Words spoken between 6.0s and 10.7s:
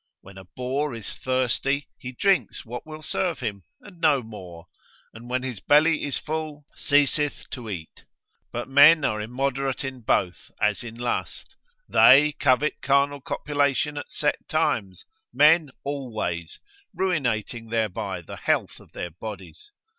is full, ceaseth to eat: but men are immoderate in both,